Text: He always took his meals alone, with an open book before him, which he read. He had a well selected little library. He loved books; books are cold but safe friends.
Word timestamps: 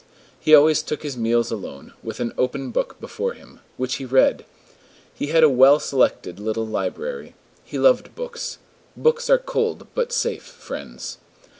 He 0.39 0.55
always 0.55 0.81
took 0.81 1.03
his 1.03 1.15
meals 1.15 1.51
alone, 1.51 1.93
with 2.01 2.19
an 2.19 2.33
open 2.35 2.71
book 2.71 2.99
before 2.99 3.33
him, 3.33 3.59
which 3.77 3.97
he 3.97 4.03
read. 4.05 4.45
He 5.13 5.27
had 5.27 5.43
a 5.43 5.47
well 5.47 5.77
selected 5.79 6.39
little 6.39 6.65
library. 6.65 7.35
He 7.63 7.77
loved 7.77 8.15
books; 8.15 8.57
books 8.97 9.29
are 9.29 9.37
cold 9.37 9.85
but 9.93 10.11
safe 10.11 10.41
friends. 10.41 11.19